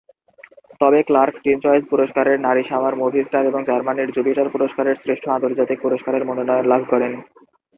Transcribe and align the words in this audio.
তবে 0.81 0.99
Clarke 1.03 1.35
teen 1.43 1.57
choice 1.65 1.83
পুরস্কারের 1.89 2.37
নারী 2.39 2.63
সামার 2.63 2.93
মুভি 3.01 3.21
স্টার 3.23 3.43
এবং 3.45 3.61
জার্মানির 3.63 4.13
জুপিটার 4.15 4.47
পুরস্কারের 4.53 4.99
শ্রেষ্ঠ 5.01 5.25
আন্তর্জাতিক 5.29 5.77
পুরস্কারের 5.81 6.23
মনোনয়ন 6.29 6.65
লাভ 6.71 6.81
করেন। 6.91 7.11